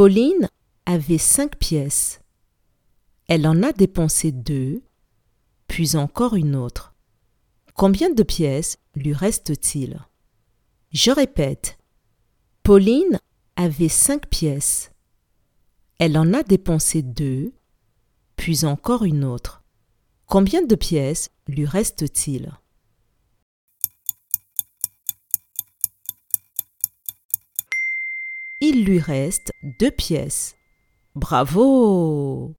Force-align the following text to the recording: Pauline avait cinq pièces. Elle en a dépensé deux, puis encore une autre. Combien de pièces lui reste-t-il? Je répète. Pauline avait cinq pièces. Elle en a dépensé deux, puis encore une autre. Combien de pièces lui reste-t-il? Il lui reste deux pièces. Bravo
Pauline 0.00 0.48
avait 0.86 1.18
cinq 1.18 1.56
pièces. 1.58 2.22
Elle 3.28 3.46
en 3.46 3.62
a 3.62 3.70
dépensé 3.70 4.32
deux, 4.32 4.82
puis 5.68 5.94
encore 5.94 6.36
une 6.36 6.56
autre. 6.56 6.94
Combien 7.74 8.08
de 8.08 8.22
pièces 8.22 8.78
lui 8.94 9.12
reste-t-il? 9.12 10.00
Je 10.90 11.10
répète. 11.10 11.76
Pauline 12.62 13.20
avait 13.56 13.90
cinq 13.90 14.26
pièces. 14.30 14.90
Elle 15.98 16.16
en 16.16 16.32
a 16.32 16.44
dépensé 16.44 17.02
deux, 17.02 17.52
puis 18.36 18.64
encore 18.64 19.04
une 19.04 19.22
autre. 19.22 19.62
Combien 20.24 20.62
de 20.62 20.76
pièces 20.76 21.28
lui 21.46 21.66
reste-t-il? 21.66 22.52
Il 28.72 28.84
lui 28.84 29.00
reste 29.00 29.50
deux 29.80 29.90
pièces. 29.90 30.54
Bravo 31.16 32.54